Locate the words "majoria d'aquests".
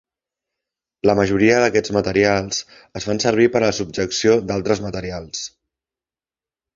1.17-1.93